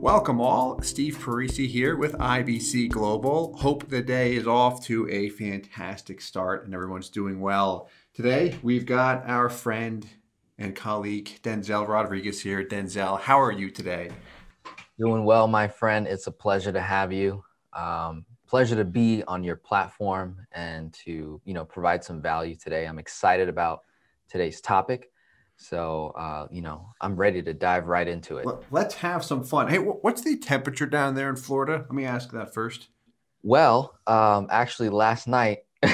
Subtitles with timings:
[0.00, 0.80] Welcome all.
[0.80, 3.54] Steve Parisi here with IBC Global.
[3.58, 7.90] Hope the day is off to a fantastic start and everyone's doing well.
[8.14, 10.08] Today we've got our friend
[10.56, 12.64] and colleague Denzel Rodriguez here.
[12.64, 14.08] Denzel, how are you today?
[14.98, 16.06] Doing well, my friend.
[16.06, 17.44] It's a pleasure to have you.
[17.74, 22.88] Um, pleasure to be on your platform and to you know provide some value today.
[22.88, 23.80] I'm excited about
[24.30, 25.09] today's topic.
[25.62, 28.46] So, uh, you know, I'm ready to dive right into it.
[28.70, 29.68] Let's have some fun.
[29.68, 31.82] Hey, what's the temperature down there in Florida?
[31.82, 32.88] Let me ask that first.
[33.42, 35.58] Well, um, actually, last night,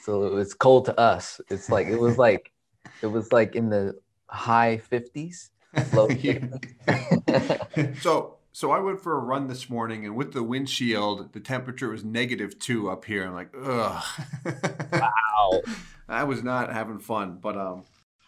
[0.00, 1.42] so it was cold to us.
[1.50, 2.50] It's like it was like
[3.02, 5.50] it was like in the high 50s.
[8.00, 11.90] so, so I went for a run this morning, and with the windchill, the temperature
[11.90, 13.26] was negative two up here.
[13.26, 14.02] I'm like, ugh.
[14.90, 15.60] wow.
[16.08, 17.84] I was not having fun, but um,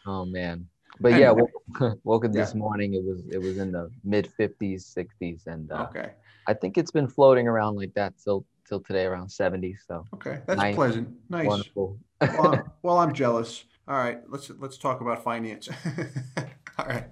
[0.07, 0.67] Oh man.
[1.01, 2.59] But yeah, woke, woke up this yeah.
[2.59, 2.95] morning.
[2.95, 6.13] It was it was in the mid 50s, 60s, and uh, okay.
[6.47, 9.77] I think it's been floating around like that till till today around 70.
[9.87, 11.09] So okay, that's nice, pleasant.
[11.29, 11.47] Nice.
[11.47, 11.99] Wonderful.
[12.21, 13.65] well, I'm, well, I'm jealous.
[13.87, 15.69] All right, let's let's talk about finance.
[16.79, 17.07] All right.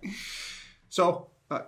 [0.89, 1.61] So uh,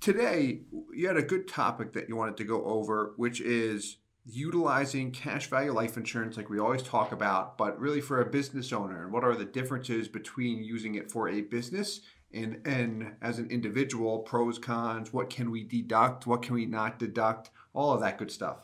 [0.00, 0.60] today
[0.94, 3.98] you had a good topic that you wanted to go over, which is
[4.28, 8.72] utilizing cash value life insurance like we always talk about, but really for a business
[8.72, 12.00] owner and what are the differences between using it for a business
[12.34, 16.98] and and as an individual, pros, cons, what can we deduct, what can we not
[16.98, 18.58] deduct, all of that good stuff.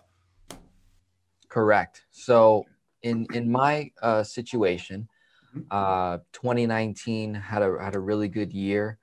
[1.48, 2.04] Correct.
[2.10, 2.66] So
[3.02, 5.08] in in my uh, situation,
[5.56, 5.66] mm-hmm.
[5.70, 8.98] uh, 2019 had a had a really good year,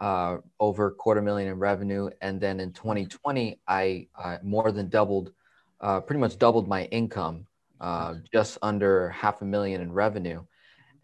[0.00, 4.08] uh, over quarter million in revenue, and then in 2020 I
[4.42, 5.32] more than doubled
[5.80, 7.46] uh, pretty much doubled my income,
[7.80, 10.44] uh, just under half a million in revenue,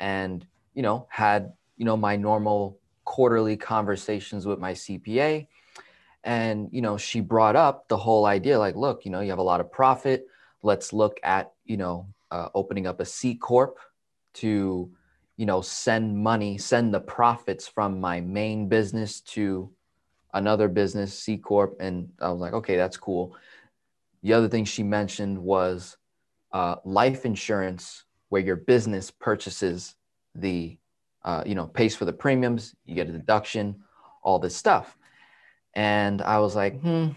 [0.00, 5.46] and you know had you know my normal quarterly conversations with my CPA,
[6.24, 9.38] and you know she brought up the whole idea like, look, you know you have
[9.38, 10.26] a lot of profit.
[10.62, 13.78] Let's look at you know uh, opening up a C corp
[14.34, 14.90] to
[15.38, 19.70] you know send money, send the profits from my main business to
[20.34, 23.34] another business C corp, and I was like, okay, that's cool
[24.26, 25.96] the other thing she mentioned was
[26.52, 29.94] uh, life insurance, where your business purchases
[30.34, 30.76] the,
[31.24, 33.76] uh, you know, pays for the premiums, you get a deduction,
[34.24, 34.98] all this stuff.
[35.74, 37.10] And I was like, hmm,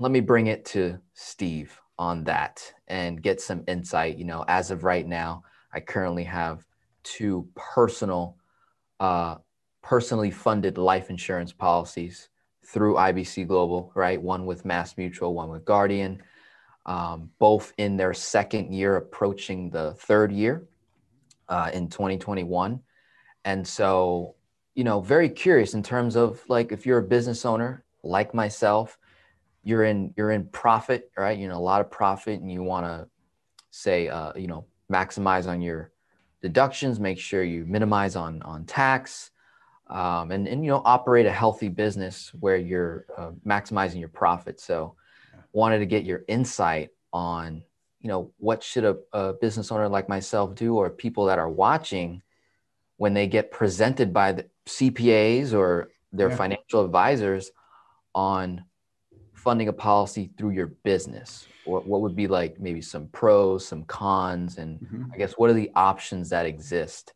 [0.00, 4.18] let me bring it to Steve on that and get some insight.
[4.18, 6.66] You know, as of right now, I currently have
[7.04, 8.38] two personal,
[8.98, 9.36] uh,
[9.84, 12.28] personally funded life insurance policies
[12.64, 14.20] through IBC Global, right?
[14.20, 16.20] One with Mass Mutual, one with Guardian
[16.86, 20.66] um, both in their second year, approaching the third year
[21.48, 22.80] uh, in 2021.
[23.44, 24.36] And so,
[24.74, 28.98] you know, very curious in terms of like if you're a business owner like myself,
[29.64, 31.36] you're in you're in profit, right?
[31.36, 33.08] You know, a lot of profit, and you want to
[33.70, 35.90] say, uh, you know, maximize on your
[36.40, 39.32] deductions, make sure you minimize on on tax.
[39.88, 44.58] Um, and, and you know operate a healthy business where you're uh, maximizing your profit
[44.58, 44.96] so
[45.56, 47.62] wanted to get your insight on
[48.00, 51.48] you know what should a, a, business owner like myself do or people that are
[51.48, 52.20] watching
[52.98, 56.36] when they get presented by the cpas or their yeah.
[56.36, 57.50] financial advisors
[58.14, 58.66] on
[59.32, 63.82] funding a policy through your business what, what would be like maybe some pros some
[63.84, 65.04] cons and mm-hmm.
[65.14, 67.14] i guess what are the options that exist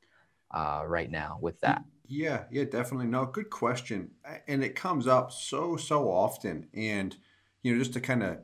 [0.53, 4.11] uh, right now with that yeah yeah definitely no good question
[4.49, 7.19] and it comes up so so often and
[7.63, 8.39] you know, just to kind of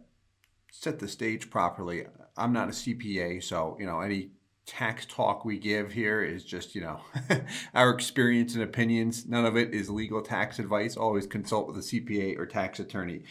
[0.70, 2.06] set the stage properly,
[2.36, 4.30] I'm not a CPA, so you know, any
[4.66, 7.00] tax talk we give here is just you know
[7.74, 9.26] our experience and opinions.
[9.26, 10.96] None of it is legal tax advice.
[10.96, 13.22] Always consult with a CPA or tax attorney.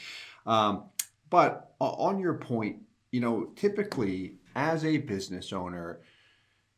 [0.46, 0.86] Um,
[1.30, 2.78] but on your point,
[3.12, 6.02] you know, typically as a business owner,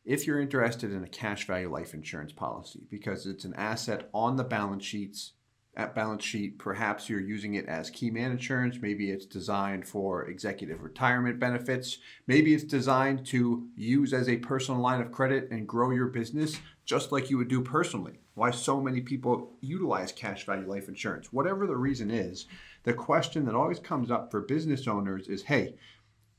[0.06, 4.38] if you're interested in a cash value life insurance policy because it's an asset on
[4.38, 5.34] the balance sheets
[5.78, 6.58] at balance sheet.
[6.58, 8.80] Perhaps you're using it as key man insurance.
[8.82, 12.00] Maybe it's designed for executive retirement benefits.
[12.26, 16.58] Maybe it's designed to use as a personal line of credit and grow your business
[16.84, 18.20] just like you would do personally.
[18.34, 21.32] Why so many people utilize cash value life insurance.
[21.32, 22.48] Whatever the reason is,
[22.84, 25.76] the question that always comes up for business owners is hey,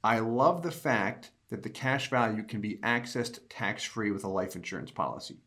[0.03, 4.29] I love the fact that the cash value can be accessed tax free with a
[4.29, 5.39] life insurance policy.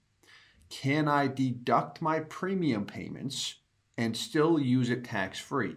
[0.69, 3.55] Can I deduct my premium payments?
[4.01, 5.75] And still use it tax free.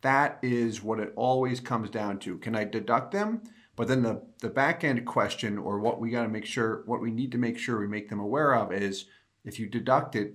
[0.00, 2.36] That is what it always comes down to.
[2.38, 3.42] Can I deduct them?
[3.76, 7.00] But then the, the back end question, or what we got to make sure, what
[7.00, 9.06] we need to make sure we make them aware of is
[9.44, 10.34] if you deduct it,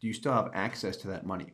[0.00, 1.52] do you still have access to that money?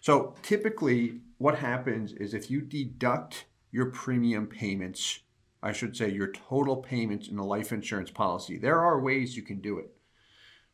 [0.00, 5.20] So typically, what happens is if you deduct your premium payments,
[5.62, 9.42] I should say your total payments in a life insurance policy, there are ways you
[9.42, 9.94] can do it.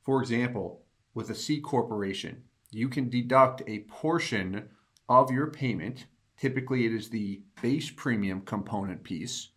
[0.03, 0.83] For example,
[1.13, 4.69] with a C corporation, you can deduct a portion
[5.09, 6.06] of your payment.
[6.38, 9.49] Typically, it is the base premium component piece,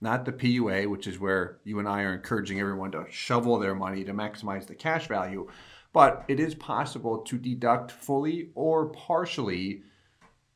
[0.00, 3.74] not the PUA, which is where you and I are encouraging everyone to shovel their
[3.74, 5.48] money to maximize the cash value.
[5.92, 9.82] But it is possible to deduct fully or partially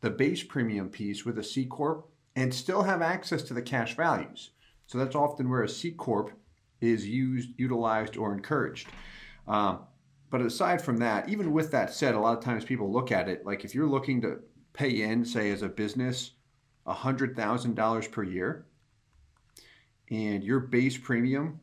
[0.01, 3.97] the base premium piece with a C Corp and still have access to the cash
[3.97, 4.51] values.
[4.87, 6.31] So that's often where a C Corp
[6.81, 8.89] is used, utilized, or encouraged.
[9.49, 9.81] Um,
[10.35, 13.29] but aside from that, even with that said, a lot of times people look at
[13.29, 14.41] it like if you're looking to
[14.73, 16.33] pay in, say, as a business,
[16.89, 18.67] $100,000 per year,
[20.11, 21.61] and your base premium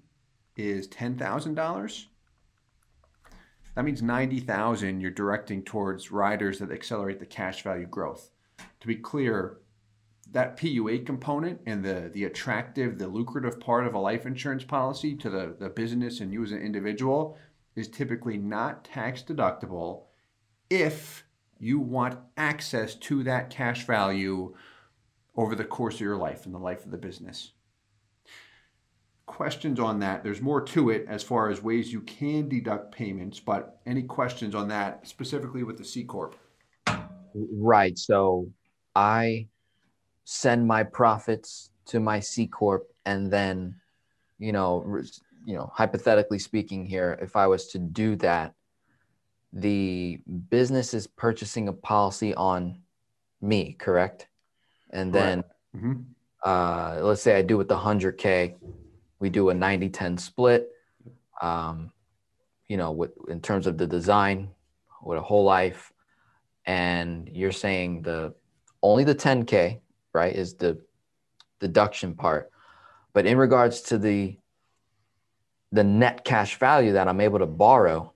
[0.55, 2.05] is $10,000,
[3.75, 8.29] that means 90,000 you're directing towards riders that accelerate the cash value growth.
[8.79, 9.57] To be clear,
[10.31, 15.13] that PUA component and the the attractive, the lucrative part of a life insurance policy
[15.17, 17.37] to the, the business and you as an individual
[17.75, 20.03] is typically not tax deductible
[20.69, 21.23] if
[21.59, 24.53] you want access to that cash value
[25.35, 27.51] over the course of your life and the life of the business
[29.31, 30.23] questions on that.
[30.23, 34.53] There's more to it as far as ways you can deduct payments, but any questions
[34.53, 36.35] on that specifically with the C Corp?
[37.33, 37.97] Right.
[37.97, 38.47] So
[38.93, 39.47] I
[40.25, 43.75] send my profits to my C Corp and then,
[44.37, 44.83] you know,
[45.45, 48.53] you know, hypothetically speaking here, if I was to do that,
[49.53, 52.81] the business is purchasing a policy on
[53.41, 54.27] me, correct?
[54.91, 55.43] And then
[55.75, 56.01] mm-hmm.
[56.45, 58.55] uh, let's say I do with the 100K
[59.21, 60.69] we do a 90 10 split.
[61.41, 61.93] Um,
[62.67, 64.49] you know, with, in terms of the design
[65.01, 65.93] with a whole life.
[66.65, 68.33] And you're saying the
[68.83, 69.79] only the 10K,
[70.13, 70.79] right, is the
[71.59, 72.51] deduction part.
[73.13, 74.37] But in regards to the
[75.71, 78.13] the net cash value that I'm able to borrow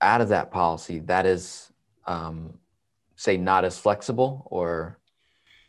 [0.00, 1.72] out of that policy, that is,
[2.06, 2.58] um,
[3.14, 4.98] say, not as flexible or.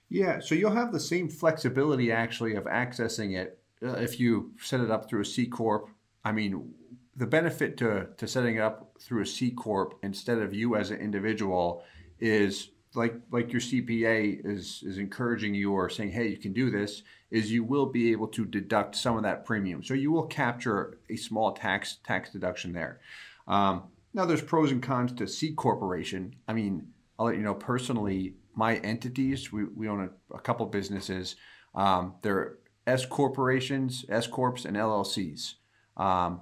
[0.09, 4.79] Yeah, so you'll have the same flexibility actually of accessing it uh, if you set
[4.79, 5.89] it up through a C corp,
[6.23, 6.73] I mean,
[7.15, 10.91] the benefit to to setting it up through a C corp instead of you as
[10.91, 11.83] an individual
[12.19, 16.69] is like like your CPA is is encouraging you or saying, hey, you can do
[16.69, 17.03] this.
[17.29, 20.97] Is you will be able to deduct some of that premium, so you will capture
[21.09, 22.99] a small tax tax deduction there.
[23.47, 23.83] Um,
[24.13, 26.35] now, there's pros and cons to C corporation.
[26.47, 26.87] I mean,
[27.19, 28.33] I'll let you know personally.
[28.55, 31.35] My entities, we, we own a, a couple businesses.
[31.75, 32.57] Um, they're
[32.87, 35.55] S corporations, S corps, and LLCs.
[35.95, 36.41] Um,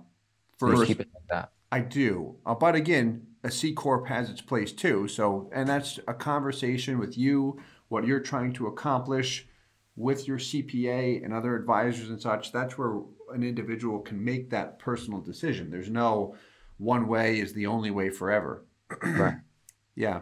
[0.58, 1.52] first, keep it like that.
[1.72, 5.08] I do, uh, but again, a C corp has its place too.
[5.08, 9.48] So, and that's a conversation with you, what you're trying to accomplish
[9.96, 12.52] with your CPA and other advisors and such.
[12.52, 13.02] That's where
[13.34, 15.70] an individual can make that personal decision.
[15.70, 16.36] There's no
[16.78, 18.66] one way is the only way forever.
[19.04, 19.36] right.
[19.96, 20.22] Yeah.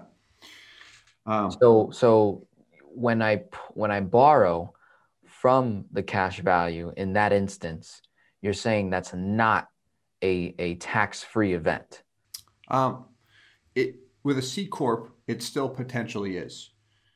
[1.25, 2.45] Um, so, so
[2.93, 4.73] when I when I borrow
[5.25, 8.01] from the cash value in that instance,
[8.41, 9.69] you're saying that's not
[10.21, 12.03] a, a tax-free event.
[12.67, 13.05] Um,
[13.75, 16.71] it with a C corp, it still potentially is.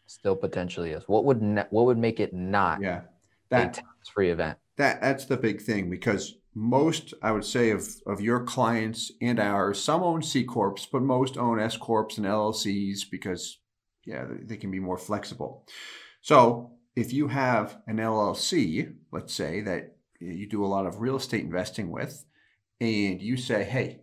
[0.07, 1.03] Still potentially is.
[1.07, 2.81] What would what would make it not?
[2.81, 3.01] Yeah,
[3.49, 4.57] that, tax-free event.
[4.77, 9.39] That that's the big thing because most I would say of of your clients and
[9.39, 13.59] ours, some own C corps, but most own S corps and LLCs because
[14.05, 15.65] yeah, they can be more flexible.
[16.21, 21.17] So if you have an LLC, let's say that you do a lot of real
[21.17, 22.25] estate investing with,
[22.79, 23.99] and you say, hey,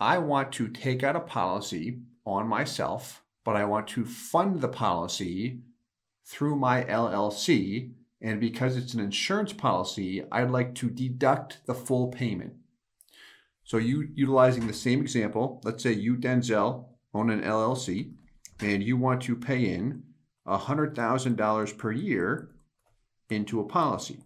[0.00, 4.68] I want to take out a policy on myself, but I want to fund the
[4.68, 5.60] policy
[6.24, 7.92] through my LLC.
[8.20, 12.54] And because it's an insurance policy, I'd like to deduct the full payment.
[13.64, 18.12] So, you utilizing the same example, let's say you, Denzel, own an LLC
[18.60, 20.02] and you want to pay in
[20.46, 22.50] $100,000 per year
[23.30, 24.22] into a policy.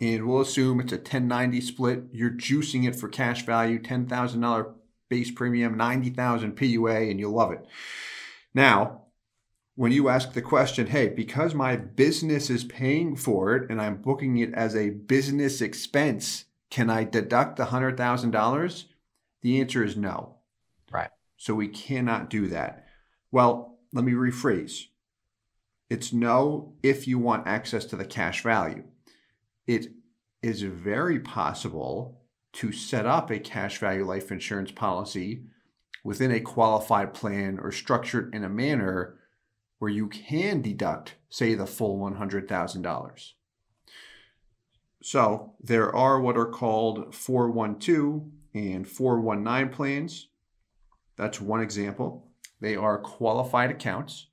[0.00, 2.04] And we'll assume it's a 1090 split.
[2.12, 4.74] You're juicing it for cash value, $10,000
[5.08, 7.64] base premium, 90,000 PUA, and you'll love it.
[8.52, 9.02] Now,
[9.74, 14.02] when you ask the question, hey, because my business is paying for it and I'm
[14.02, 18.84] booking it as a business expense, can I deduct the $100,000?
[19.42, 20.36] The answer is no.
[20.90, 21.10] Right.
[21.36, 22.86] So we cannot do that.
[23.30, 24.86] Well, let me rephrase.
[25.88, 28.84] It's no if you want access to the cash value.
[29.66, 29.88] It
[30.42, 32.22] is very possible
[32.54, 35.42] to set up a cash value life insurance policy
[36.04, 39.18] within a qualified plan or structured in a manner
[39.78, 43.32] where you can deduct, say, the full $100,000.
[45.02, 48.22] So there are what are called 412
[48.54, 50.28] and 419 plans.
[51.16, 52.28] That's one example.
[52.60, 54.28] They are qualified accounts,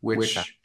[0.00, 0.56] which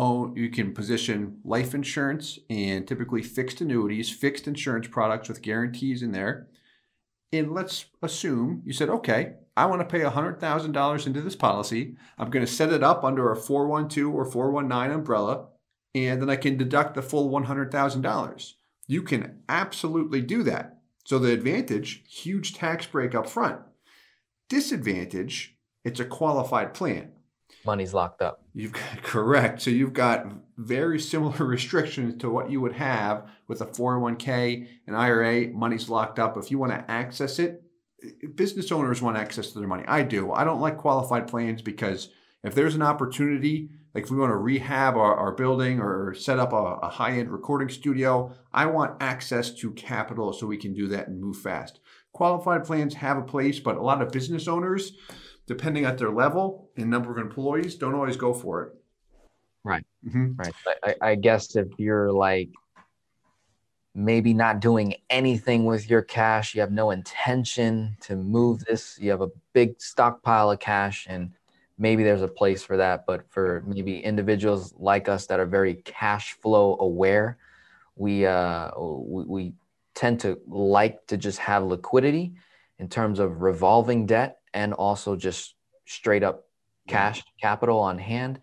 [0.00, 6.02] own, you can position life insurance and typically fixed annuities, fixed insurance products with guarantees
[6.02, 6.48] in there.
[7.32, 11.96] And let's assume you said, okay, I want to pay $100,000 into this policy.
[12.18, 15.48] I'm going to set it up under a 412 or 419 umbrella,
[15.94, 18.52] and then I can deduct the full $100,000.
[18.86, 20.78] You can absolutely do that.
[21.04, 23.60] So the advantage, huge tax break up front.
[24.48, 27.12] Disadvantage, it's a qualified plan.
[27.64, 28.42] Money's locked up.
[28.54, 29.62] You've got correct.
[29.62, 30.26] So you've got
[30.56, 35.48] very similar restrictions to what you would have with a 401k, an IRA.
[35.48, 36.36] Money's locked up.
[36.36, 37.62] If you want to access it,
[38.34, 39.84] business owners want access to their money.
[39.86, 40.32] I do.
[40.32, 42.08] I don't like qualified plans because
[42.42, 46.38] if there's an opportunity, like if we want to rehab our, our building or set
[46.38, 50.72] up a, a high end recording studio, I want access to capital so we can
[50.72, 51.80] do that and move fast.
[52.12, 54.92] Qualified plans have a place, but a lot of business owners,
[55.50, 58.72] depending at their level and number of employees, don't always go for it.
[59.64, 59.84] Right.
[60.06, 60.34] Mm-hmm.
[60.36, 60.54] Right.
[60.84, 62.50] I, I guess if you're like
[63.92, 69.10] maybe not doing anything with your cash, you have no intention to move this, you
[69.10, 71.32] have a big stockpile of cash, and
[71.78, 73.04] maybe there's a place for that.
[73.04, 77.38] But for maybe individuals like us that are very cash flow aware,
[77.96, 79.52] we, uh, we, we
[79.96, 82.34] tend to like to just have liquidity
[82.78, 85.54] in terms of revolving debt and also just
[85.86, 86.44] straight up
[86.88, 88.40] cash capital on hand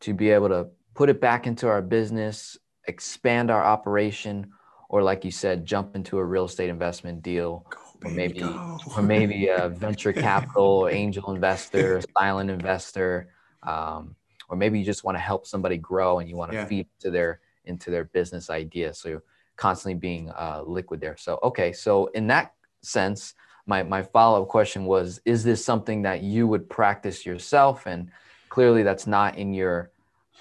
[0.00, 2.56] to be able to put it back into our business,
[2.86, 4.50] expand our operation,
[4.88, 7.78] or like you said, jump into a real estate investment deal, go,
[8.08, 8.78] or maybe go.
[8.96, 13.30] or maybe a venture capital, angel investor, silent investor,
[13.62, 14.14] um,
[14.48, 16.64] or maybe you just want to help somebody grow and you want to yeah.
[16.66, 18.92] feed to their into their business idea.
[18.92, 19.24] So you're
[19.56, 21.16] constantly being uh, liquid there.
[21.16, 23.34] So okay, so in that sense,
[23.66, 27.86] my my follow up question was: Is this something that you would practice yourself?
[27.86, 28.10] And
[28.48, 29.90] clearly, that's not in your,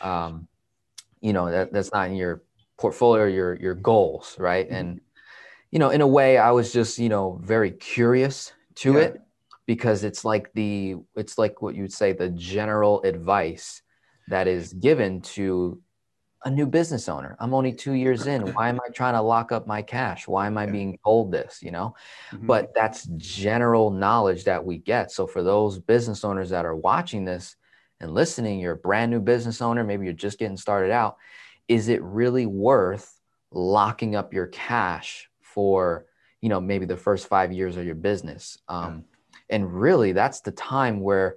[0.01, 0.47] um,
[1.21, 2.41] you know, that, that's not in your
[2.77, 4.65] portfolio, your your goals, right?
[4.65, 4.75] Mm-hmm.
[4.75, 5.01] And
[5.71, 8.99] you know, in a way, I was just you know very curious to yeah.
[8.99, 9.21] it
[9.65, 13.81] because it's like the it's like what you'd say the general advice
[14.27, 15.79] that is given to
[16.43, 17.35] a new business owner.
[17.39, 18.53] I'm only two years in.
[18.53, 20.27] Why am I trying to lock up my cash?
[20.27, 20.71] Why am I yeah.
[20.71, 21.59] being told this?
[21.61, 21.95] You know,
[22.31, 22.47] mm-hmm.
[22.47, 25.11] but that's general knowledge that we get.
[25.11, 27.55] So for those business owners that are watching this
[27.99, 31.17] and listening, you're a brand new business owner, maybe you're just getting started out.
[31.67, 33.19] Is it really worth
[33.51, 36.05] locking up your cash for,
[36.41, 38.57] you know, maybe the first five years of your business?
[38.67, 39.57] Um, yeah.
[39.57, 41.35] And really, that's the time where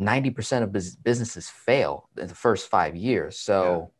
[0.00, 3.38] 90% of businesses fail in the first five years.
[3.38, 3.92] So,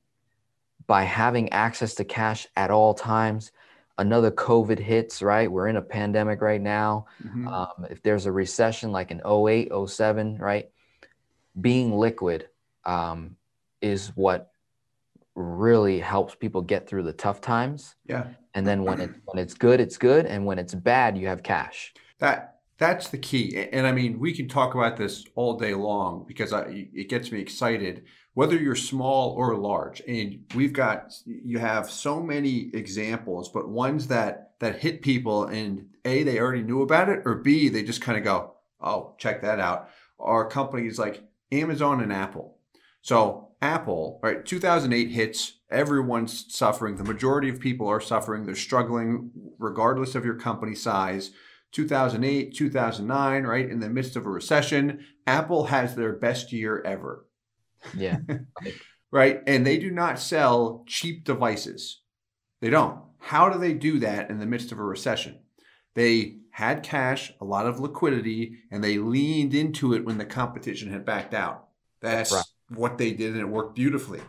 [0.90, 3.52] by having access to cash at all times.
[3.96, 5.48] Another COVID hits, right?
[5.48, 7.06] We're in a pandemic right now.
[7.24, 7.46] Mm-hmm.
[7.46, 10.68] Um, if there's a recession like in 08, 07, right?
[11.60, 12.48] Being liquid
[12.84, 13.36] um,
[13.80, 14.50] is what
[15.36, 17.94] really helps people get through the tough times.
[18.08, 18.26] Yeah.
[18.54, 21.44] And then when it when it's good, it's good, and when it's bad, you have
[21.44, 21.94] cash.
[22.18, 23.68] That that's the key.
[23.70, 27.30] And I mean, we can talk about this all day long because I, it gets
[27.30, 33.48] me excited whether you're small or large and we've got you have so many examples
[33.48, 37.68] but ones that that hit people and a they already knew about it or b
[37.68, 39.88] they just kind of go oh check that out.
[40.18, 42.58] Are companies like amazon and apple.
[43.02, 49.30] So apple right 2008 hits everyone's suffering the majority of people are suffering they're struggling
[49.58, 51.32] regardless of your company size.
[51.72, 57.26] 2008 2009 right in the midst of a recession apple has their best year ever
[57.96, 58.18] yeah.
[59.10, 59.42] right.
[59.46, 62.00] And they do not sell cheap devices.
[62.60, 62.98] They don't.
[63.18, 65.38] How do they do that in the midst of a recession?
[65.94, 70.90] They had cash, a lot of liquidity, and they leaned into it when the competition
[70.90, 71.68] had backed out.
[72.00, 72.44] That's right.
[72.70, 74.20] what they did, and it worked beautifully.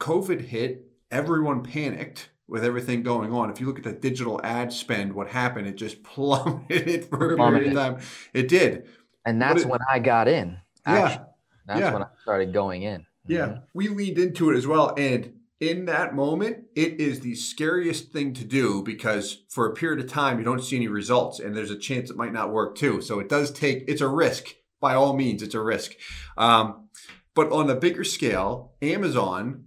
[0.00, 3.50] COVID hit, everyone panicked with everything going on.
[3.50, 5.66] If you look at the digital ad spend, what happened?
[5.66, 7.98] It just plummeted for a period of time.
[8.32, 8.86] It did.
[9.24, 10.58] And that's it, when I got in.
[10.84, 11.24] Actually.
[11.24, 11.24] Yeah.
[11.66, 11.92] That's yeah.
[11.92, 13.06] when I started going in.
[13.26, 14.94] Yeah, we leaned into it as well.
[14.98, 20.04] And in that moment, it is the scariest thing to do because for a period
[20.04, 22.76] of time, you don't see any results and there's a chance it might not work
[22.76, 23.00] too.
[23.00, 24.54] So it does take, it's a risk.
[24.80, 25.92] By all means, it's a risk.
[26.36, 26.88] Um,
[27.34, 29.64] but on a bigger scale, Amazon,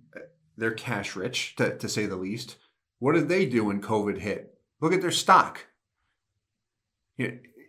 [0.56, 2.58] they're cash rich to, to say the least.
[3.00, 4.54] What did they do when COVID hit?
[4.82, 5.66] Look at their stock.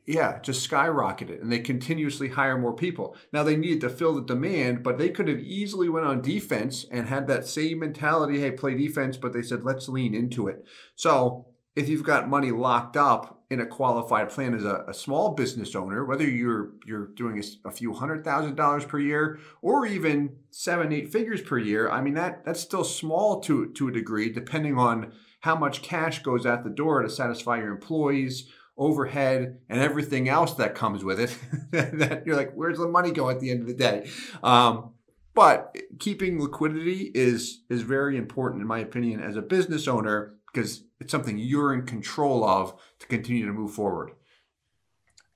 [0.08, 3.14] Yeah, just skyrocketed and they continuously hire more people.
[3.30, 6.86] Now they needed to fill the demand, but they could have easily went on defense
[6.90, 10.64] and had that same mentality, hey, play defense, but they said let's lean into it.
[10.96, 15.34] So if you've got money locked up in a qualified plan as a, a small
[15.34, 19.84] business owner, whether you're you're doing a, a, few hundred thousand dollars per year or
[19.84, 23.92] even seven, eight figures per year, I mean that that's still small to to a
[23.92, 29.58] degree, depending on how much cash goes out the door to satisfy your employees, overhead,
[29.68, 31.36] and everything else that comes with it.
[31.72, 34.08] that you're like, where's the money go at the end of the day?
[34.42, 34.92] Um,
[35.34, 40.84] but keeping liquidity is is very important in my opinion as a business owner because
[41.00, 44.12] it's something you're in control of to continue to move forward.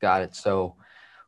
[0.01, 0.35] Got it.
[0.35, 0.77] So,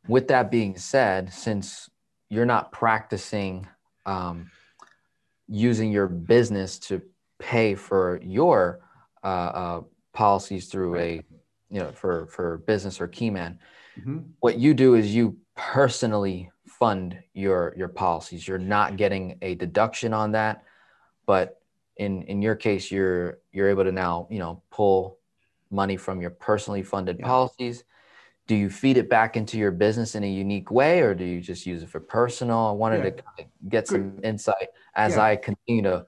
[0.07, 1.89] with that being said, since
[2.29, 3.67] you're not practicing
[4.05, 4.51] um,
[5.47, 7.01] using your business to
[7.39, 8.79] pay for your
[9.23, 9.81] uh, uh,
[10.13, 11.21] policies through a,
[11.75, 13.57] you know, for for business or Keyman,
[13.99, 14.19] mm-hmm.
[14.39, 18.47] what you do is you personally fund your your policies.
[18.47, 20.63] You're not getting a deduction on that,
[21.25, 21.59] but
[21.97, 25.17] in in your case you're you're able to now you know pull
[25.71, 27.25] money from your personally funded yeah.
[27.25, 27.83] policies
[28.47, 31.41] do you feed it back into your business in a unique way or do you
[31.41, 33.09] just use it for personal i wanted yeah.
[33.37, 35.23] to get some insight as yeah.
[35.23, 36.05] i continue to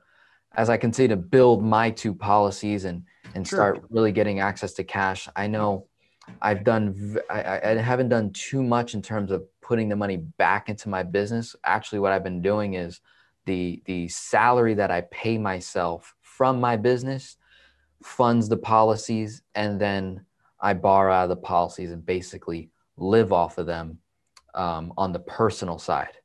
[0.56, 3.04] as i continue to build my two policies and
[3.38, 3.58] and sure.
[3.58, 5.88] start really getting access to cash i know
[6.42, 10.70] i've done I, I haven't done too much in terms of putting the money back
[10.70, 13.00] into my business actually what i've been doing is
[13.48, 17.38] the the salary that I pay myself from my business
[18.04, 20.24] funds the policies and then
[20.60, 23.98] I borrow out of the policies and basically live off of them
[24.54, 26.18] um, on the personal side.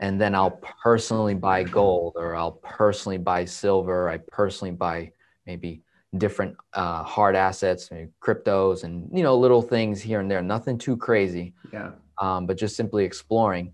[0.00, 4.08] And then I'll personally buy gold or I'll personally buy silver.
[4.08, 5.12] I personally buy
[5.46, 5.82] maybe
[6.18, 10.42] different uh, hard assets, cryptos, and you know little things here and there.
[10.42, 11.54] Nothing too crazy.
[11.72, 11.92] Yeah.
[12.18, 13.72] Um, but just simply exploring.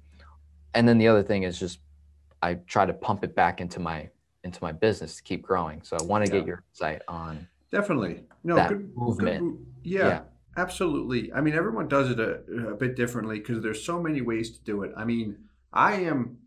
[0.75, 1.79] And then the other thing is just
[2.43, 4.09] I try to pump it back into my
[4.45, 5.83] into my business to keep growing.
[5.83, 6.39] So I want to yeah.
[6.41, 9.41] get your insight on definitely no that good, movement.
[9.41, 10.21] Good, yeah, yeah,
[10.57, 11.33] absolutely.
[11.33, 14.61] I mean, everyone does it a, a bit differently because there's so many ways to
[14.65, 14.93] do it.
[14.97, 15.37] I mean,
[15.73, 16.39] I am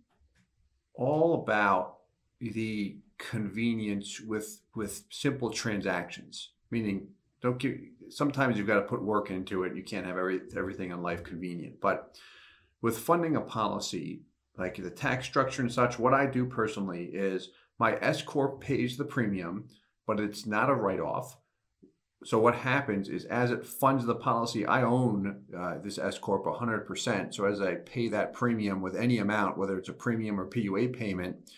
[0.94, 1.98] all about
[2.40, 6.52] the convenience with with simple transactions.
[6.72, 7.08] Meaning,
[7.42, 7.78] don't give.
[8.10, 9.76] Sometimes you've got to put work into it.
[9.76, 12.18] You can't have every everything in life convenient, but
[12.82, 14.22] with funding a policy
[14.58, 18.98] like the tax structure and such, what I do personally is my S corp pays
[18.98, 19.68] the premium,
[20.08, 21.38] but it's not a write off.
[22.24, 26.46] So what happens is, as it funds the policy, I own uh, this S corp
[26.46, 27.34] 100%.
[27.34, 30.98] So as I pay that premium with any amount, whether it's a premium or PUA
[30.98, 31.52] payment,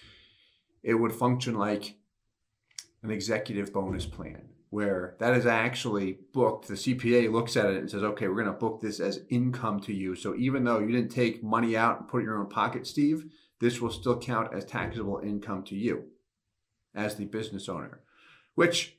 [0.84, 1.96] it would function like
[3.04, 6.68] an executive bonus plan where that is actually booked.
[6.68, 9.80] The CPA looks at it and says, okay, we're going to book this as income
[9.82, 10.16] to you.
[10.16, 12.86] So even though you didn't take money out and put it in your own pocket,
[12.86, 13.26] Steve,
[13.60, 16.06] this will still count as taxable income to you
[16.94, 18.02] as the business owner,
[18.56, 18.98] which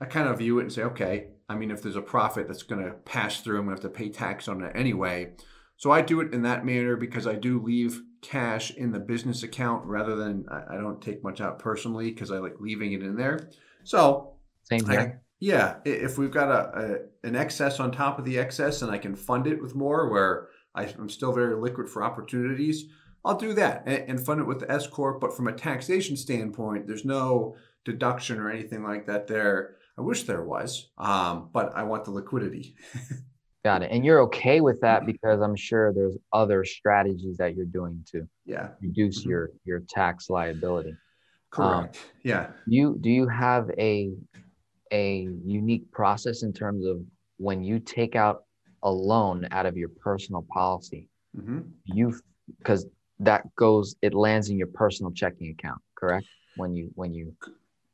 [0.00, 2.62] I kind of view it and say, okay, I mean, if there's a profit that's
[2.62, 5.32] going to pass through, I'm going to have to pay tax on it anyway.
[5.76, 9.42] So I do it in that manner because I do leave cash in the business
[9.42, 13.16] account rather than I don't take much out personally because I like leaving it in
[13.16, 13.50] there.
[13.84, 15.00] So same here.
[15.00, 18.90] I, yeah, if we've got a, a, an excess on top of the excess, and
[18.90, 22.84] I can fund it with more, where I, am still very liquid for opportunities,
[23.24, 25.20] I'll do that and, and fund it with the S corp.
[25.20, 27.56] But from a taxation standpoint, there's no
[27.86, 29.76] deduction or anything like that there.
[29.98, 32.76] I wish there was, um, but I want the liquidity.
[33.64, 33.90] Got it.
[33.90, 38.26] And you're okay with that because I'm sure there's other strategies that you're doing to
[38.46, 38.68] yeah.
[38.80, 39.30] reduce mm-hmm.
[39.30, 40.94] your your tax liability.
[41.50, 41.96] Correct.
[41.96, 42.46] Um, yeah.
[42.66, 44.12] You do you have a
[44.92, 47.02] a unique process in terms of
[47.36, 48.44] when you take out
[48.82, 51.60] a loan out of your personal policy, mm-hmm.
[51.84, 52.18] you
[52.58, 52.86] because
[53.18, 56.26] that goes it lands in your personal checking account, correct?
[56.56, 57.34] When you when you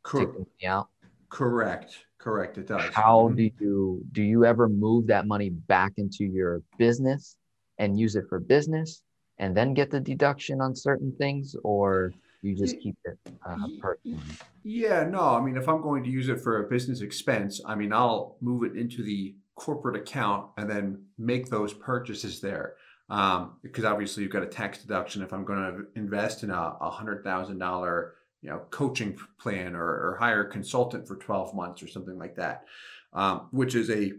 [0.04, 0.88] Cor- take the money out.
[1.36, 2.06] Correct.
[2.18, 2.56] Correct.
[2.56, 2.94] It does.
[2.94, 3.36] How mm-hmm.
[3.36, 7.36] do you do you ever move that money back into your business
[7.76, 9.02] and use it for business
[9.36, 14.18] and then get the deduction on certain things or you just keep it uh, personally?
[14.64, 15.20] Yeah, no.
[15.20, 18.38] I mean, if I'm going to use it for a business expense, I mean, I'll
[18.40, 22.76] move it into the corporate account and then make those purchases there.
[23.10, 26.76] Um, because obviously you've got a tax deduction if I'm going to invest in a,
[26.80, 28.14] a hundred thousand dollar
[28.46, 32.36] you know coaching plan or, or, hire a consultant for 12 months or something like
[32.36, 32.64] that,
[33.12, 34.12] um, which is a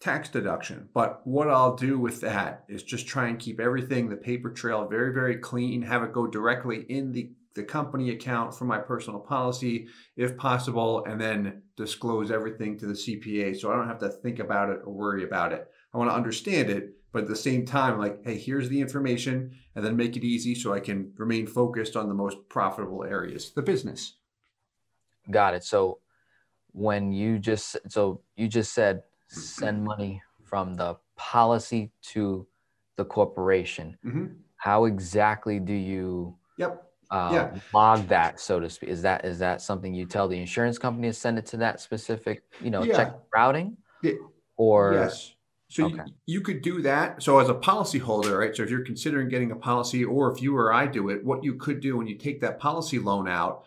[0.00, 0.88] tax deduction.
[0.94, 4.88] But what I'll do with that is just try and keep everything, the paper trail,
[4.88, 9.18] very, very clean, have it go directly in the the company account for my personal
[9.18, 14.08] policy if possible, and then disclose everything to the CPA so I don't have to
[14.08, 15.68] think about it or worry about it.
[15.92, 19.52] I want to understand it, but at the same time, like, hey, here's the information,
[19.74, 23.52] and then make it easy so I can remain focused on the most profitable areas,
[23.52, 24.16] the business.
[25.30, 25.64] Got it.
[25.64, 25.98] So
[26.72, 32.46] when you just so you just said send money from the policy to
[32.96, 33.96] the corporation.
[34.04, 34.26] Mm-hmm.
[34.56, 36.84] How exactly do you yep.
[37.10, 37.60] Uh, yeah.
[37.72, 38.90] log that, so to speak?
[38.90, 41.80] Is that is that something you tell the insurance company to send it to that
[41.80, 42.96] specific, you know, yeah.
[42.96, 43.76] check routing?
[44.02, 44.14] Yeah.
[44.56, 45.34] Or yes.
[45.68, 45.96] So okay.
[45.96, 47.22] you, you could do that.
[47.22, 48.56] So as a policyholder, right?
[48.56, 51.44] So if you're considering getting a policy, or if you or I do it, what
[51.44, 53.64] you could do when you take that policy loan out,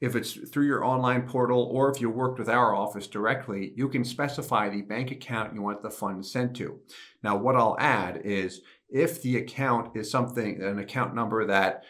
[0.00, 3.88] if it's through your online portal or if you worked with our office directly, you
[3.88, 6.78] can specify the bank account you want the funds sent to.
[7.22, 11.84] Now, what I'll add is if the account is something, an account number that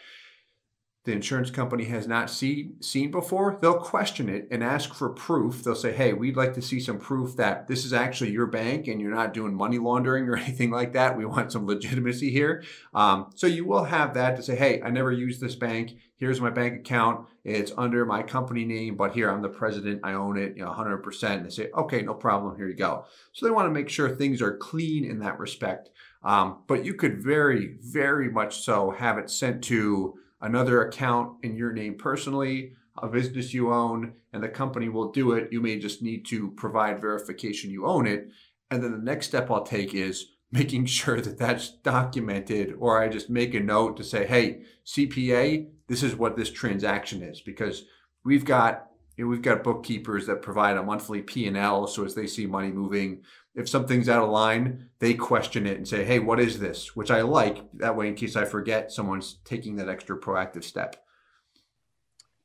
[1.03, 5.63] the insurance company has not see, seen before, they'll question it and ask for proof.
[5.63, 8.87] They'll say, hey, we'd like to see some proof that this is actually your bank
[8.87, 11.17] and you're not doing money laundering or anything like that.
[11.17, 12.63] We want some legitimacy here.
[12.93, 15.97] Um, so you will have that to say, hey, I never used this bank.
[16.17, 17.27] Here's my bank account.
[17.43, 20.01] It's under my company name, but here I'm the president.
[20.03, 21.23] I own it, you know, 100%.
[21.23, 22.55] And they say, okay, no problem.
[22.57, 23.05] Here you go.
[23.33, 25.89] So they want to make sure things are clean in that respect.
[26.23, 31.55] Um, but you could very, very much so have it sent to another account in
[31.55, 35.51] your name personally, a business you own, and the company will do it.
[35.51, 38.29] You may just need to provide verification you own it.
[38.69, 43.07] And then the next step I'll take is making sure that that's documented, or I
[43.07, 47.85] just make a note to say, hey, CPA, this is what this transaction is, because
[48.23, 51.87] we've got you know, we've got bookkeepers that provide a monthly P&L.
[51.87, 53.23] So as they see money moving,
[53.55, 56.95] if something's out of line, they question it and say, hey, what is this?
[56.95, 57.63] Which I like.
[57.73, 60.95] That way, in case I forget, someone's taking that extra proactive step.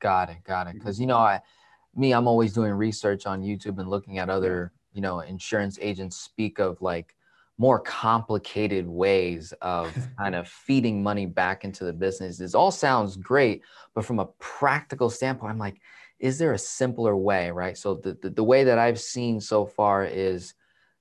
[0.01, 0.39] Got it.
[0.45, 0.75] Got it.
[0.75, 1.41] Because, you know, I,
[1.95, 6.17] me, I'm always doing research on YouTube and looking at other, you know, insurance agents
[6.17, 7.15] speak of like
[7.59, 12.39] more complicated ways of kind of feeding money back into the business.
[12.39, 13.63] This all sounds great,
[13.95, 15.81] but from a practical standpoint, I'm like,
[16.19, 17.77] is there a simpler way, right?
[17.77, 20.55] So the, the, the way that I've seen so far is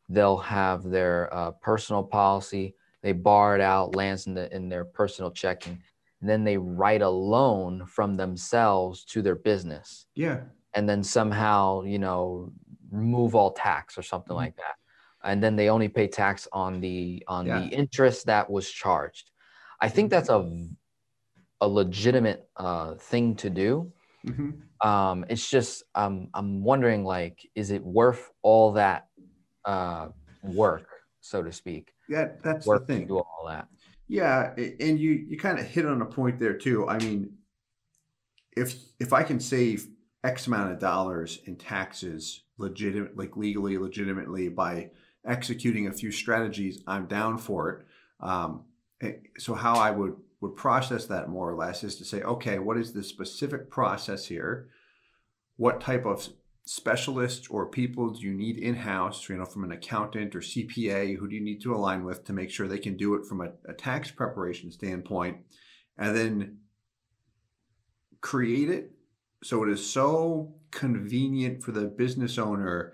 [0.09, 4.85] they'll have their uh, personal policy, they bar it out, lands in, the, in their
[4.85, 5.81] personal checking,
[6.21, 10.05] and then they write a loan from themselves to their business.
[10.15, 10.41] Yeah.
[10.73, 12.51] And then somehow, you know,
[12.91, 14.37] remove all tax or something mm-hmm.
[14.37, 14.75] like that.
[15.23, 17.59] And then they only pay tax on the on yeah.
[17.59, 19.31] the interest that was charged.
[19.79, 20.15] I think mm-hmm.
[20.15, 20.67] that's a
[21.61, 23.91] a legitimate uh, thing to do.
[24.25, 24.87] Mm-hmm.
[24.87, 29.07] Um, it's just um, I'm wondering like, is it worth all that
[29.63, 30.07] uh,
[30.43, 30.87] work,
[31.21, 31.93] so to speak?
[32.09, 33.01] Yeah, that's work the thing.
[33.03, 33.67] To do all that.
[34.07, 36.87] Yeah, and you you kind of hit on a point there too.
[36.87, 37.33] I mean,
[38.55, 39.87] if if I can save
[40.23, 44.91] X amount of dollars in taxes, legitimate, like legally, legitimately by
[45.25, 47.85] executing a few strategies, I'm down for it.
[48.19, 48.65] Um,
[49.01, 52.59] eh, so how I would would process that more or less is to say, okay,
[52.59, 54.67] what is the specific process here?
[55.57, 56.29] What type of
[56.65, 61.29] specialists or people do you need in-house, you know, from an accountant or CPA, who
[61.29, 63.51] do you need to align with to make sure they can do it from a,
[63.69, 65.37] a tax preparation standpoint?
[65.97, 66.57] And then
[68.21, 68.91] create it
[69.43, 72.93] so it is so convenient for the business owner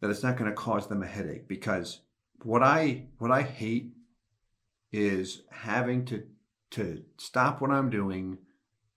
[0.00, 2.00] that it's not going to cause them a headache because
[2.42, 3.92] what I what I hate
[4.92, 6.24] is having to
[6.72, 8.38] to stop what I'm doing,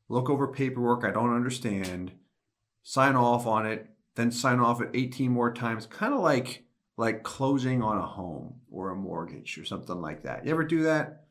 [0.07, 2.11] look over paperwork I don't understand,
[2.83, 6.63] sign off on it, then sign off it 18 more times, kind of like
[6.97, 10.45] like closing on a home or a mortgage or something like that.
[10.45, 11.25] You ever do that?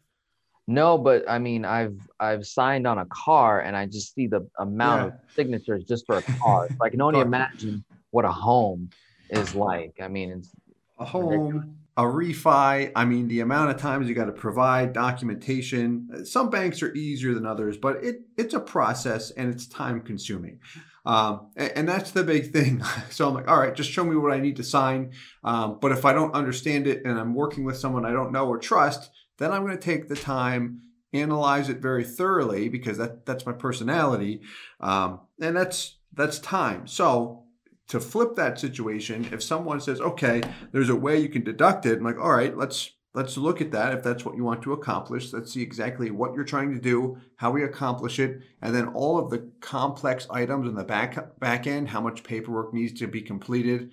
[0.66, 4.48] No, but I mean, I've I've signed on a car and I just see the
[4.58, 5.06] amount yeah.
[5.06, 6.68] of signatures just for a car.
[6.68, 8.90] so I can only imagine what a home
[9.30, 9.98] is like.
[10.02, 10.50] I mean, it's
[10.98, 16.24] a home a refi, I mean, the amount of times you got to provide documentation.
[16.24, 20.58] Some banks are easier than others, but it it's a process and it's time consuming.
[21.06, 22.82] Um, and, that's the big thing.
[23.10, 25.12] So I'm like, all right, just show me what I need to sign.
[25.44, 28.48] Um, but if I don't understand it and I'm working with someone I don't know
[28.48, 30.80] or trust, then I'm going to take the time,
[31.12, 34.40] analyze it very thoroughly because that that's my personality,
[34.80, 36.86] um, and that's that's time.
[36.86, 37.43] So
[37.88, 40.42] to flip that situation, if someone says, okay,
[40.72, 43.70] there's a way you can deduct it, I'm like, all right, let's let's look at
[43.70, 45.32] that if that's what you want to accomplish.
[45.32, 49.18] Let's see exactly what you're trying to do, how we accomplish it, and then all
[49.18, 53.22] of the complex items in the back back end, how much paperwork needs to be
[53.22, 53.90] completed.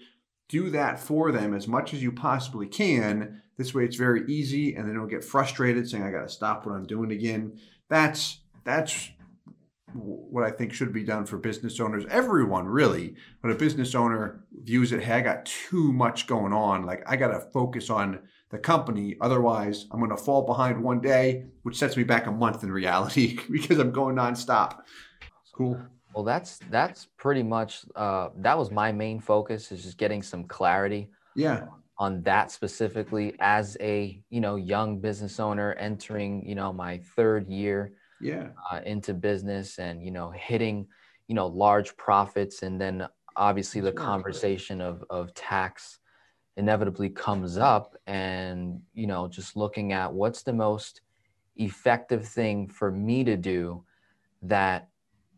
[0.50, 3.42] Do that for them as much as you possibly can.
[3.58, 6.76] This way it's very easy and they don't get frustrated saying I gotta stop what
[6.76, 7.60] I'm doing again.
[7.90, 9.12] That's that's
[9.94, 13.16] what I think should be done for business owners, everyone really.
[13.42, 16.86] But a business owner views it, hey, I got too much going on.
[16.86, 19.16] Like I got to focus on the company.
[19.22, 22.72] Otherwise, I'm going to fall behind one day, which sets me back a month in
[22.72, 24.80] reality because I'm going nonstop.
[25.54, 25.82] Cool.
[26.14, 30.44] Well, that's that's pretty much uh, that was my main focus is just getting some
[30.44, 31.10] clarity.
[31.36, 31.66] Yeah.
[31.98, 37.48] On that specifically, as a you know young business owner entering you know my third
[37.48, 38.50] year yeah.
[38.72, 40.88] uh, into business and you know hitting
[41.28, 42.64] you know large profits.
[42.64, 46.00] And then obviously the conversation of of tax
[46.58, 47.96] inevitably comes up.
[48.08, 51.02] And you know just looking at what's the most
[51.58, 53.84] effective thing for me to do
[54.44, 54.90] that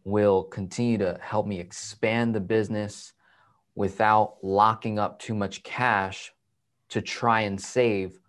[0.05, 3.13] will continue to help me expand the business
[3.75, 6.31] without locking up too much cash
[6.89, 8.19] to try and save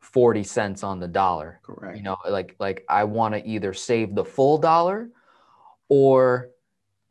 [0.00, 1.60] 40 cents on the dollar.
[1.62, 1.96] Correct.
[1.96, 5.10] You know, like like I want to either save the full dollar
[5.88, 6.50] or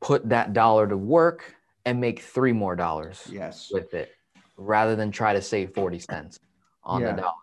[0.02, 3.70] put that dollar to work and make three more dollars yes.
[3.72, 4.12] with it
[4.58, 6.40] rather than try to save 40 cents
[6.84, 7.12] on yeah.
[7.12, 7.34] the dollar.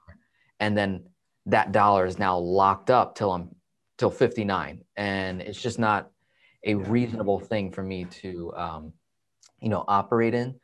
[0.60, 1.04] And then
[1.46, 3.54] that dollar is now locked up till I'm
[3.96, 6.10] till 59 and it's just not
[6.64, 8.92] a reasonable thing for me to um,
[9.60, 10.54] you know operate in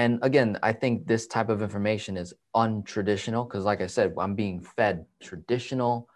[0.00, 4.34] and again, I think this type of information is untraditional because, like I said, I'm
[4.34, 6.08] being fed traditional,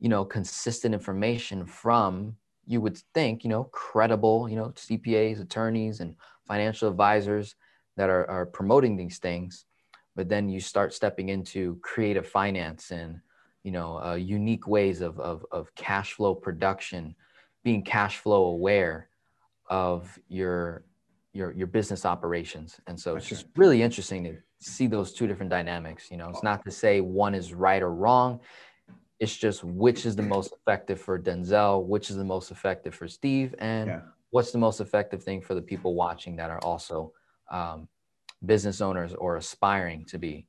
[0.00, 2.34] you know, consistent information from
[2.66, 6.16] you would think, you know, credible, you know, CPAs, attorneys, and
[6.48, 7.54] financial advisors
[7.96, 9.66] that are, are promoting these things.
[10.16, 13.20] But then you start stepping into creative finance and,
[13.62, 17.14] you know, uh, unique ways of, of, of cash flow production,
[17.62, 19.10] being cash flow aware
[19.70, 20.82] of your
[21.32, 22.80] your your business operations.
[22.86, 26.28] And so it's just really interesting to see those two different dynamics you know?
[26.28, 28.40] It's not to say one is right or wrong.
[29.18, 33.06] It's just which is the most effective for denzel which is the most effective for
[33.08, 34.00] steve and yeah.
[34.30, 37.12] what's the most effective thing for the people watching that are also
[37.50, 37.88] um,
[38.44, 40.46] business owners or aspiring to be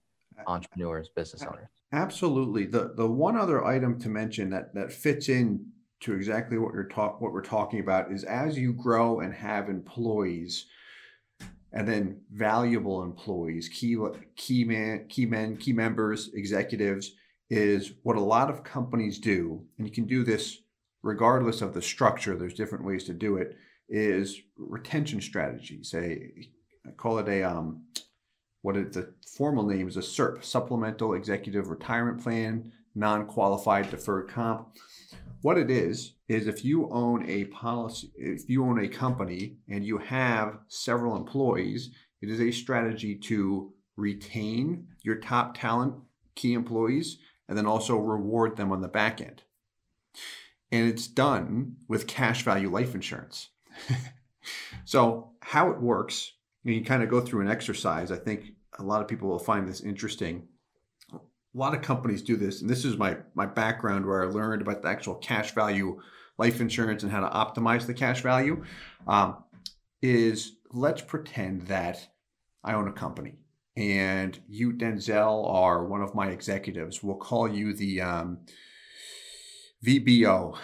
[0.48, 1.68] entrepreneurs business owners.
[1.92, 2.66] absolutely.
[2.66, 5.66] The the one other item to mention that that fits in
[6.04, 9.70] to exactly what you're talk what we're talking about is as you grow and have
[9.70, 10.66] employees
[11.74, 13.98] and then valuable employees, key
[14.36, 17.14] key man, key men, key members, executives
[17.50, 20.60] is what a lot of companies do, and you can do this
[21.02, 22.36] regardless of the structure.
[22.36, 23.58] There's different ways to do it.
[23.90, 25.94] Is retention strategies.
[25.94, 26.32] A
[26.88, 27.84] I call it a um,
[28.62, 34.70] what it, the formal name is a SERP, Supplemental Executive Retirement Plan, Non-Qualified Deferred Comp.
[35.44, 39.84] What it is, is if you own a policy, if you own a company and
[39.86, 41.90] you have several employees,
[42.22, 45.96] it is a strategy to retain your top talent,
[46.36, 47.18] key employees,
[47.50, 49.44] and then also reward them on the back end.
[50.72, 53.50] And it's done with cash value life insurance.
[54.86, 56.32] so, how it works,
[56.64, 58.14] you kind of go through an exercise.
[58.14, 60.48] I think a lot of people will find this interesting
[61.54, 64.62] a lot of companies do this, and this is my my background where I learned
[64.62, 66.02] about the actual cash value
[66.38, 68.64] life insurance and how to optimize the cash value.
[69.08, 69.44] Um,
[70.02, 72.08] is let's pretend that
[72.64, 73.36] I own a company
[73.76, 77.02] and you, Denzel, are one of my executives.
[77.02, 78.40] We'll call you the um,
[79.86, 80.58] VBO,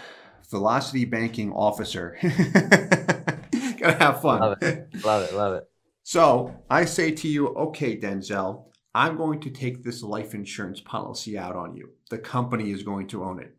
[0.49, 2.17] Velocity Banking Officer.
[2.21, 4.41] Gotta have fun.
[4.41, 4.89] Love it.
[5.03, 5.33] Love it.
[5.35, 5.63] Love it.
[6.03, 11.37] So I say to you, okay, Denzel, I'm going to take this life insurance policy
[11.37, 11.91] out on you.
[12.09, 13.55] The company is going to own it.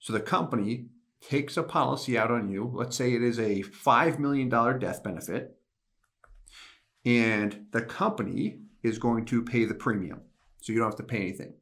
[0.00, 0.86] So the company
[1.20, 2.70] takes a policy out on you.
[2.74, 5.56] Let's say it is a $5 million death benefit.
[7.04, 10.22] And the company is going to pay the premium.
[10.60, 11.54] So you don't have to pay anything.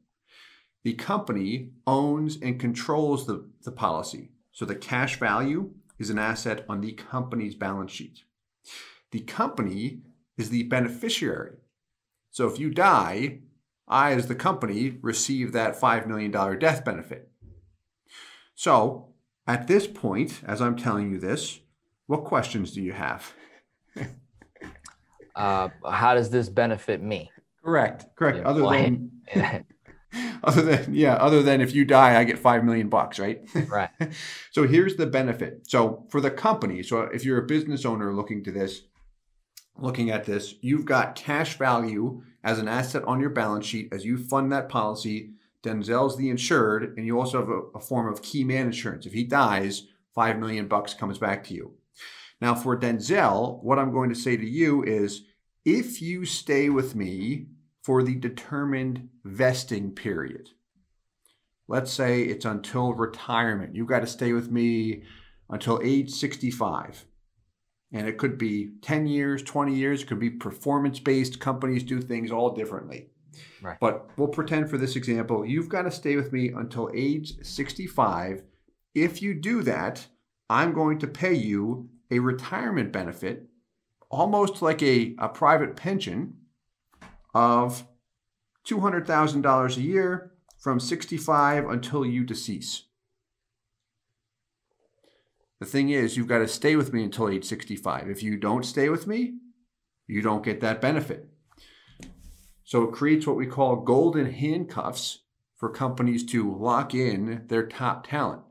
[0.83, 4.31] The company owns and controls the, the policy.
[4.51, 8.23] So the cash value is an asset on the company's balance sheet.
[9.11, 10.01] The company
[10.37, 11.57] is the beneficiary
[12.31, 13.39] so if you die,
[13.87, 17.29] I, as the company, receive that $5 million death benefit.
[18.55, 19.09] So
[19.45, 21.59] at this point, as I'm telling you this,
[22.07, 23.33] what questions do you have?
[25.35, 27.31] uh, how does this benefit me?
[27.63, 28.05] Correct.
[28.15, 28.39] Correct.
[28.39, 29.11] Yeah, other than,
[30.43, 33.41] other than, yeah, other than if you die, I get five million bucks, right?
[33.67, 33.89] Right.
[34.51, 35.67] so here's the benefit.
[35.67, 38.83] So for the company, so if you're a business owner looking to this,
[39.77, 44.05] looking at this, you've got cash value as an asset on your balance sheet as
[44.05, 45.31] you fund that policy.
[45.63, 49.05] Denzel's the insured, and you also have a, a form of key man insurance.
[49.05, 51.73] If he dies, five million bucks comes back to you.
[52.39, 55.23] Now, for Denzel, what I'm going to say to you is
[55.63, 57.47] if you stay with me
[57.83, 60.49] for the determined vesting period,
[61.67, 63.75] let's say it's until retirement.
[63.75, 65.03] You've got to stay with me
[65.49, 67.05] until age 65.
[67.93, 71.39] And it could be 10 years, 20 years, it could be performance based.
[71.39, 73.09] Companies do things all differently.
[73.61, 73.77] Right.
[73.79, 78.43] But we'll pretend for this example, you've got to stay with me until age 65.
[78.95, 80.07] If you do that,
[80.49, 83.47] I'm going to pay you a retirement benefit,
[84.09, 86.35] almost like a, a private pension
[87.33, 87.85] of
[88.67, 92.83] $200,000 a year from 65 until you decease.
[95.61, 98.09] The thing is, you've got to stay with me until age 65.
[98.09, 99.35] If you don't stay with me,
[100.07, 101.29] you don't get that benefit.
[102.63, 105.19] So it creates what we call golden handcuffs
[105.55, 108.41] for companies to lock in their top talent.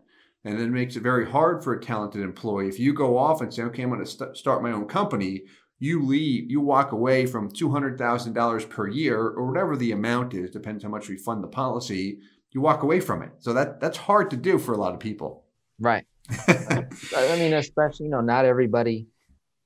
[0.44, 2.68] And then makes it very hard for a talented employee.
[2.68, 5.42] If you go off and say, okay, I'm going to st- start my own company,
[5.80, 10.84] you leave, you walk away from $200,000 per year or whatever the amount is, depends
[10.84, 12.20] how much we fund the policy,
[12.52, 13.32] you walk away from it.
[13.40, 15.44] So that that's hard to do for a lot of people.
[15.80, 16.06] Right.
[17.16, 19.06] I mean, especially, you know, not everybody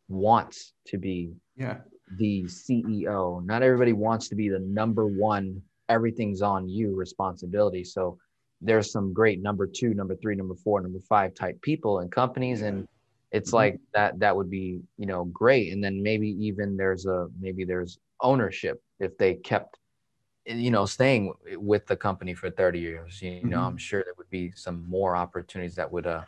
[0.08, 1.78] wants to be yeah
[2.18, 3.44] the CEO.
[3.44, 7.84] Not everybody wants to be the number one, everything's on you responsibility.
[7.84, 8.18] So
[8.60, 12.62] there's some great number two, number three, number four, number five type people and companies.
[12.62, 12.86] And
[13.34, 13.56] it's mm-hmm.
[13.56, 17.64] like that that would be you know great and then maybe even there's a maybe
[17.64, 19.78] there's ownership if they kept
[20.46, 23.48] you know staying with the company for 30 years you, mm-hmm.
[23.48, 26.22] know i'm sure there would be some more opportunities that would uh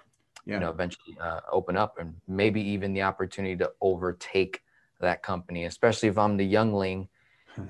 [0.46, 0.54] yeah.
[0.54, 4.62] you know eventually uh, open up and maybe even the opportunity to overtake
[5.00, 7.09] that company especially if i'm the youngling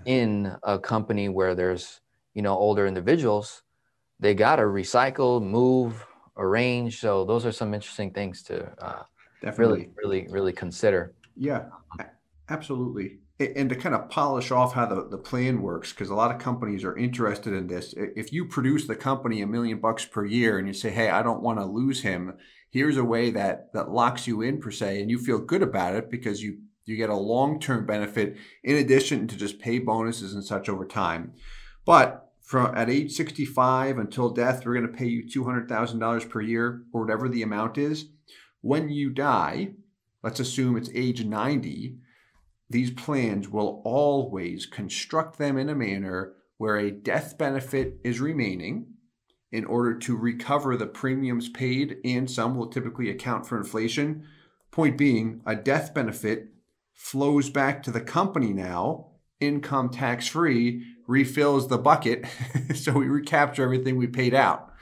[0.04, 2.00] in a company where there's
[2.34, 3.62] you know older individuals
[4.20, 9.02] they got to recycle move arrange so those are some interesting things to uh,
[9.40, 9.90] Definitely.
[10.02, 11.14] really, really, really consider.
[11.36, 11.66] Yeah,
[12.48, 13.18] absolutely.
[13.38, 16.40] And to kind of polish off how the, the plan works, because a lot of
[16.40, 17.94] companies are interested in this.
[17.96, 21.22] If you produce the company a million bucks per year and you say, hey, I
[21.22, 22.34] don't want to lose him,
[22.76, 25.94] here's a way that that locks you in per se, and you feel good about
[25.94, 30.44] it because you you get a long-term benefit in addition to just pay bonuses and
[30.44, 31.32] such over time.
[31.84, 36.82] But from at age 65 until death, we're going to pay you $200,000 per year
[36.92, 38.06] or whatever the amount is
[38.66, 39.70] when you die,
[40.24, 41.98] let's assume it's age 90,
[42.68, 48.86] these plans will always construct them in a manner where a death benefit is remaining
[49.52, 54.26] in order to recover the premiums paid, and some will typically account for inflation.
[54.70, 56.48] Point being, a death benefit
[56.92, 59.09] flows back to the company now,
[59.40, 62.26] income tax free, refills the bucket,
[62.74, 64.72] so we recapture everything we paid out.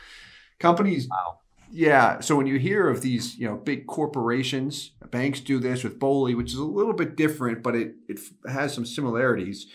[0.59, 1.41] Companies wow.
[1.77, 2.21] Yeah.
[2.21, 6.37] So when you hear of these, you know, big corporations, banks do this with BOLI,
[6.37, 9.67] which is a little bit different, but it it has some similarities.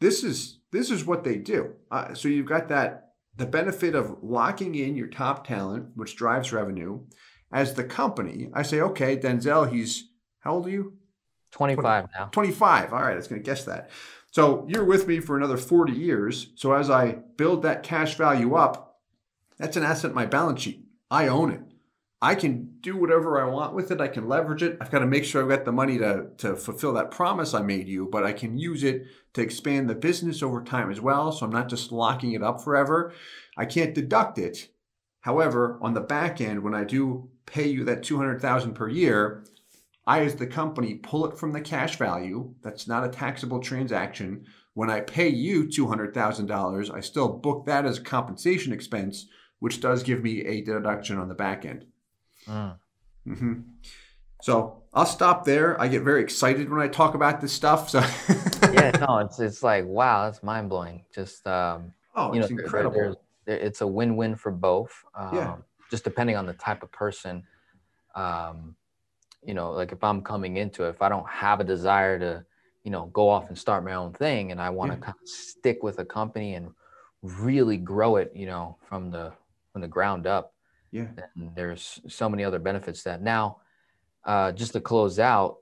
[0.00, 1.74] This is this is what they do.
[1.90, 3.05] Uh, so you've got that
[3.36, 7.00] the benefit of locking in your top talent, which drives revenue.
[7.52, 10.08] As the company, I say, okay, Denzel, he's
[10.40, 10.94] how old are you?
[11.52, 12.28] 25 20, now.
[12.30, 12.92] 25.
[12.92, 13.90] All right, I was going to guess that.
[14.30, 16.52] So you're with me for another 40 years.
[16.56, 19.00] So as I build that cash value up,
[19.58, 20.84] that's an asset in my balance sheet.
[21.10, 21.62] I own it.
[22.22, 24.00] I can do whatever I want with it.
[24.00, 24.78] I can leverage it.
[24.80, 27.60] I've got to make sure I've got the money to, to fulfill that promise I
[27.60, 31.30] made you, but I can use it to expand the business over time as well.
[31.30, 33.12] So I'm not just locking it up forever.
[33.56, 34.68] I can't deduct it.
[35.20, 39.44] However, on the back end, when I do pay you that 200,000 per year,
[40.06, 42.54] I as the company pull it from the cash value.
[42.62, 44.46] That's not a taxable transaction.
[44.72, 49.26] When I pay you $200,000, I still book that as a compensation expense
[49.58, 51.86] which does give me a deduction on the back end.
[52.48, 52.78] Mm.
[53.26, 53.60] Mm-hmm.
[54.42, 55.80] So I'll stop there.
[55.80, 57.90] I get very excited when I talk about this stuff.
[57.90, 57.98] So
[58.72, 61.04] yeah, no, it's it's like wow, that's mind blowing.
[61.14, 63.20] Just um, oh, you know, incredible.
[63.44, 65.04] There, it's a win win for both.
[65.14, 65.56] Um, yeah.
[65.90, 67.44] Just depending on the type of person.
[68.14, 68.76] Um,
[69.42, 72.44] you know, like if I'm coming into it, if I don't have a desire to,
[72.82, 75.04] you know, go off and start my own thing, and I want to yeah.
[75.04, 76.70] kind of stick with a company and
[77.22, 79.32] really grow it, you know, from the
[79.72, 80.54] from the ground up.
[80.90, 81.08] Yeah.
[81.34, 83.58] And there's so many other benefits that now,
[84.24, 85.58] uh, just to close out,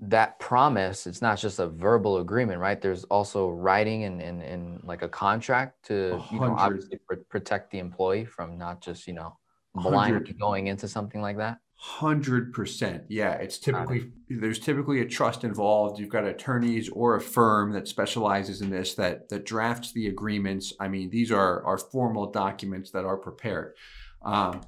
[0.00, 2.80] that promise, it's not just a verbal agreement, right?
[2.80, 7.72] There's also writing and, and, and like a contract to, you know, obviously pr- protect
[7.72, 9.36] the employee from not just, you know,
[9.74, 11.58] blindly going into something like that.
[11.80, 13.04] Hundred percent.
[13.08, 16.00] Yeah, it's typically there's typically a trust involved.
[16.00, 20.72] You've got attorneys or a firm that specializes in this that that drafts the agreements.
[20.80, 23.76] I mean, these are are formal documents that are prepared.
[24.22, 24.62] Um,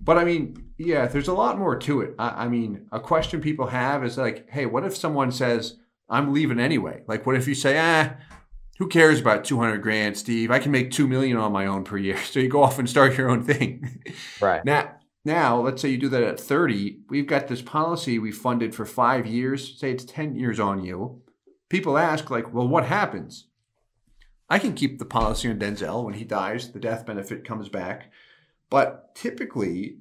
[0.00, 2.14] but I mean, yeah, there's a lot more to it.
[2.18, 5.76] I, I mean, a question people have is like, hey, what if someone says
[6.08, 7.02] I'm leaving anyway?
[7.06, 8.14] Like, what if you say, ah,
[8.78, 10.50] who cares about 200 grand, Steve?
[10.50, 12.16] I can make 2 million on my own per year.
[12.24, 14.02] So you go off and start your own thing.
[14.40, 14.64] Right.
[14.64, 17.00] Now, now let's say you do that at 30.
[17.10, 19.78] We've got this policy we funded for five years.
[19.78, 21.20] Say it's 10 years on you.
[21.68, 23.48] People ask, like, well, what happens?
[24.48, 28.10] I can keep the policy on Denzel when he dies, the death benefit comes back.
[28.70, 29.98] But typically,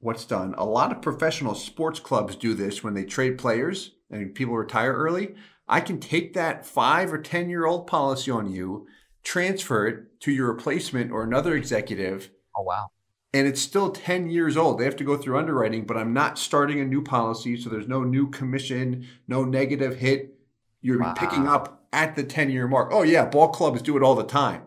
[0.00, 4.34] what's done, a lot of professional sports clubs do this when they trade players and
[4.34, 5.34] people retire early.
[5.68, 8.86] I can take that five or 10 year old policy on you,
[9.22, 12.30] transfer it to your replacement or another executive.
[12.56, 12.88] Oh, wow.
[13.34, 14.78] And it's still 10 years old.
[14.78, 17.60] They have to go through underwriting, but I'm not starting a new policy.
[17.60, 20.38] So there's no new commission, no negative hit.
[20.80, 21.12] You're wow.
[21.12, 22.88] picking up at the 10 year mark.
[22.90, 24.62] Oh, yeah, ball clubs do it all the time.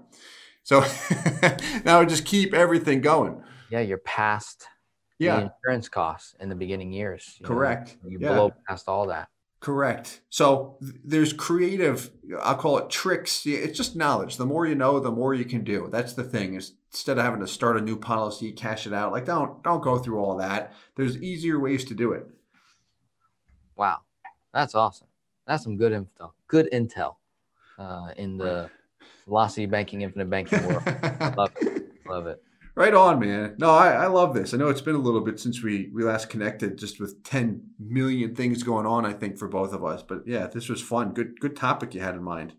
[0.64, 0.82] So
[1.86, 3.44] now just keep everything going.
[3.70, 4.68] Yeah, you're past
[5.18, 5.36] yeah.
[5.36, 7.36] the insurance costs in the beginning years.
[7.40, 7.98] You Correct.
[8.04, 8.10] Know?
[8.10, 8.34] You yeah.
[8.34, 9.30] blow past all that.
[9.60, 10.22] Correct.
[10.30, 12.10] So th- there's creative,
[12.42, 13.46] I'll call it tricks.
[13.46, 14.38] It's just knowledge.
[14.38, 15.88] The more you know, the more you can do.
[15.92, 16.56] That's the thing.
[16.56, 19.84] Is instead of having to start a new policy, cash it out, like don't don't
[19.84, 20.74] go through all that.
[20.96, 22.28] There's easier ways to do it.
[23.76, 24.00] Wow,
[24.52, 25.08] that's awesome.
[25.46, 26.34] That's some good info.
[26.48, 27.18] Good intel
[27.78, 28.72] uh, in the
[29.26, 30.86] velocity banking, infinite banking world.
[31.38, 31.92] Love it.
[32.08, 32.44] Love it.
[32.76, 33.56] Right on, man.
[33.58, 34.54] No, I, I love this.
[34.54, 37.62] I know it's been a little bit since we, we last connected, just with 10
[37.78, 40.04] million things going on, I think, for both of us.
[40.04, 41.14] But yeah, this was fun.
[41.14, 42.54] Good good topic you had in mind.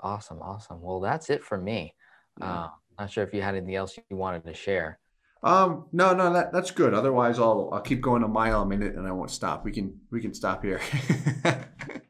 [0.00, 0.82] Awesome, awesome.
[0.82, 1.94] Well, that's it for me.
[2.40, 2.64] Yeah.
[2.64, 4.98] Uh, not sure if you had anything else you wanted to share.
[5.42, 6.92] Um, no, no, that, that's good.
[6.92, 9.64] Otherwise, I'll I'll keep going a mile a minute and I won't stop.
[9.64, 10.80] We can we can stop here.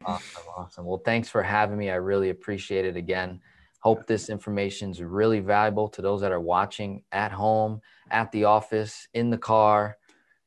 [0.07, 0.87] awesome, awesome.
[0.87, 1.91] Well, thanks for having me.
[1.91, 3.41] I really appreciate it again.
[3.81, 7.81] Hope this information is really valuable to those that are watching at home,
[8.11, 9.97] at the office, in the car,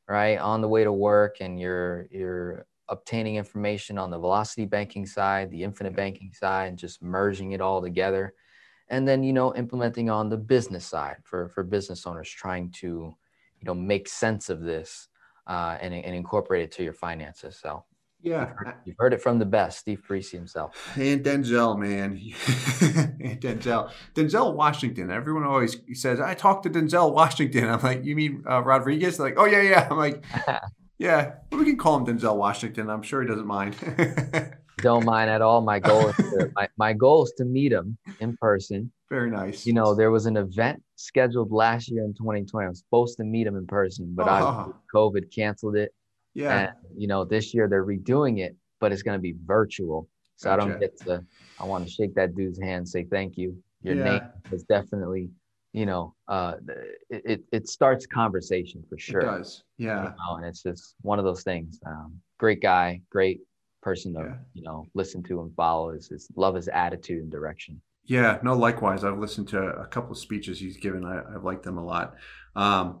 [0.08, 5.06] right, on the way to work, and you're you're obtaining information on the velocity banking
[5.06, 8.34] side, the infinite banking side, and just merging it all together.
[8.88, 12.86] And then, you know, implementing on the business side for, for business owners trying to,
[12.86, 15.06] you know, make sense of this
[15.46, 17.56] uh, and, and incorporate it to your finances.
[17.62, 17.84] So
[18.22, 20.96] yeah, you've heard, you've heard, it from the best, Steve Parisi himself.
[20.96, 22.12] And Denzel, man,
[23.20, 25.10] and Denzel, Denzel Washington.
[25.10, 29.26] Everyone always says, "I talked to Denzel Washington." I'm like, "You mean uh, Rodriguez?" They're
[29.26, 30.24] like, "Oh yeah, yeah." I'm like,
[30.98, 32.90] "Yeah, we can call him Denzel Washington.
[32.90, 33.76] I'm sure he doesn't mind."
[34.78, 35.60] Don't mind at all.
[35.60, 38.90] My goal is to, my, my goal is to meet him in person.
[39.10, 39.66] Very nice.
[39.66, 42.64] You know, there was an event scheduled last year in 2020.
[42.64, 44.68] I was supposed to meet him in person, but I ah.
[44.94, 45.92] COVID canceled it.
[46.34, 46.58] Yeah.
[46.58, 50.08] And, you know, this year they're redoing it, but it's going to be virtual.
[50.36, 50.62] So gotcha.
[50.62, 51.24] I don't get to,
[51.58, 53.56] I want to shake that dude's hand, say thank you.
[53.82, 54.04] Your yeah.
[54.04, 54.22] name
[54.52, 55.30] is definitely,
[55.72, 56.54] you know, uh,
[57.10, 59.20] it, it starts conversation for sure.
[59.20, 59.64] It does.
[59.78, 60.04] Yeah.
[60.04, 61.78] You know, and it's just one of those things.
[61.86, 63.40] Um, great guy, great
[63.82, 64.34] person to, yeah.
[64.54, 65.90] you know, listen to and follow.
[65.90, 67.80] Is his love his attitude and direction.
[68.04, 69.04] Yeah, no, likewise.
[69.04, 71.04] I've listened to a couple of speeches he's given.
[71.04, 72.14] I, have liked them a lot.
[72.56, 73.00] Um,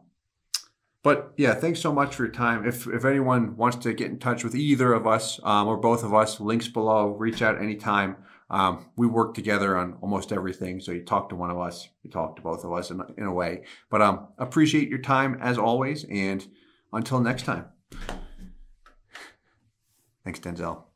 [1.02, 2.66] but yeah, thanks so much for your time.
[2.66, 6.04] If, if anyone wants to get in touch with either of us um, or both
[6.04, 8.16] of us, links below, reach out anytime.
[8.50, 10.80] Um, we work together on almost everything.
[10.80, 13.24] So you talk to one of us, you talk to both of us in, in
[13.24, 13.62] a way.
[13.90, 16.04] But um, appreciate your time as always.
[16.04, 16.46] And
[16.92, 17.66] until next time.
[20.24, 20.89] Thanks, Denzel.